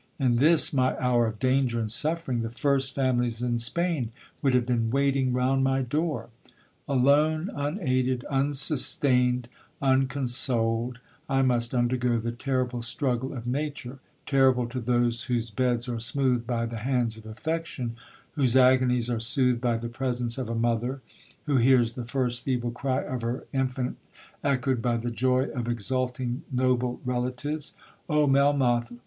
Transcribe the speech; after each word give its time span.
In 0.17 0.37
this 0.37 0.73
my 0.73 0.97
hour 0.97 1.27
of 1.27 1.37
danger 1.37 1.79
and 1.79 1.91
suffering, 1.91 2.39
the 2.39 2.49
first 2.49 2.95
families 2.95 3.43
in 3.43 3.59
Spain 3.59 4.09
would 4.41 4.55
have 4.55 4.65
been 4.65 4.89
waiting 4.89 5.31
round 5.31 5.63
my 5.63 5.83
door. 5.83 6.29
Alone, 6.87 7.51
unaided, 7.53 8.23
unsustained, 8.25 9.47
unconsoled, 9.79 10.97
I 11.29 11.43
must 11.43 11.75
undergo 11.75 12.17
the 12.17 12.31
terrible 12.31 12.81
struggle 12.81 13.31
of 13.35 13.45
nature—terrible 13.45 14.69
to 14.69 14.79
those 14.81 15.25
whose 15.25 15.51
beds 15.51 15.87
are 15.87 15.99
smoothed 15.99 16.47
by 16.47 16.65
the 16.65 16.77
hands 16.79 17.15
of 17.19 17.27
affection, 17.27 17.95
whose 18.31 18.57
agonies 18.57 19.07
are 19.07 19.19
soothed 19.19 19.61
by 19.61 19.77
the 19.77 19.87
presence 19.87 20.39
of 20.39 20.49
a 20.49 20.55
mother—who 20.55 21.57
hears 21.57 21.93
the 21.93 22.05
first 22.07 22.41
feeble 22.43 22.71
cry 22.71 23.03
of 23.03 23.21
her 23.21 23.43
infant 23.53 23.97
echoed 24.43 24.81
by 24.81 24.97
the 24.97 25.11
joy 25.11 25.43
of 25.49 25.67
exulting 25.69 26.41
noble 26.51 26.99
relatives. 27.05 27.75
Oh 28.09 28.25
Melmoth! 28.25 28.91